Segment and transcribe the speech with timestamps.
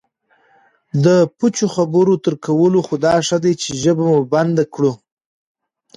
[1.03, 1.05] د
[1.37, 4.93] پوچو خبرو تر کولو خو دا ښه دی چې ژبه مو بندي کړو